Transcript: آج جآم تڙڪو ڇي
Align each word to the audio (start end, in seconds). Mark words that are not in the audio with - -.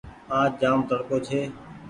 آج 0.39 0.51
جآم 0.61 0.79
تڙڪو 0.89 1.17
ڇي 1.27 1.39